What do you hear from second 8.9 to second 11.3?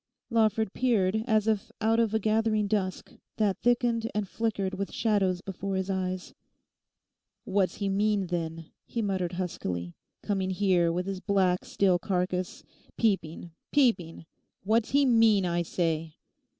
muttered huskily, 'coming here with his